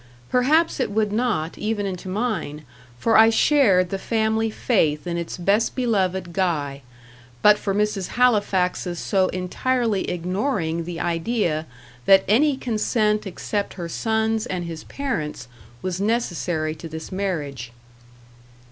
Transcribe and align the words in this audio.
Perhaps 0.31 0.79
it 0.79 0.89
would 0.89 1.11
not, 1.13 1.59
even 1.59 1.85
into 1.85 2.09
mine, 2.09 2.65
for 2.97 3.17
I 3.17 3.29
shared 3.29 3.91
the 3.91 3.99
family 3.99 4.49
faith 4.49 5.05
in 5.05 5.15
its 5.15 5.37
best 5.37 5.75
beloved 5.75 6.33
Guy; 6.33 6.81
but 7.43 7.59
for 7.59 7.75
Mrs. 7.75 8.07
Halifax's 8.17 8.97
so 8.97 9.27
entirely 9.27 10.09
ignoring 10.09 10.85
the 10.85 10.99
idea 10.99 11.67
that 12.07 12.23
any 12.27 12.57
consent 12.57 13.27
except 13.27 13.75
her 13.75 13.87
son's 13.87 14.47
and 14.47 14.63
his 14.65 14.85
parents' 14.85 15.47
was 15.83 16.01
necessary 16.01 16.73
to 16.73 16.89
this 16.89 17.11
marriage. 17.11 17.71